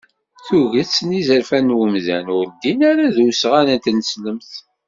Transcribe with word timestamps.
Tuget 0.45 0.93
n 1.07 1.09
yizerfan 1.15 1.65
n 1.71 1.75
wemdan 1.77 2.27
ur 2.37 2.45
ddin 2.49 2.79
ara 2.89 3.05
d 3.15 3.17
usɣan 3.27 3.67
n 3.77 3.81
tneslemt. 3.83 4.51